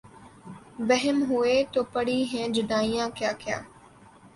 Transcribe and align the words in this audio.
بہم 0.87 1.17
ہوئے 1.29 1.63
تو 1.73 1.83
پڑی 1.93 2.19
ہیں 2.33 2.47
جدائیاں 2.47 3.09
کیا 3.15 3.31
کیا 3.33 3.59